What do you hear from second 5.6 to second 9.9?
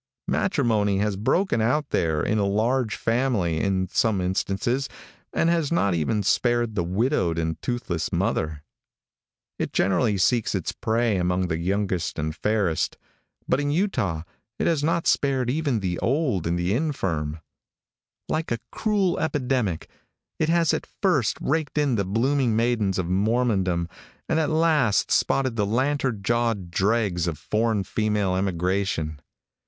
not even spared the widowed and toothless mother. It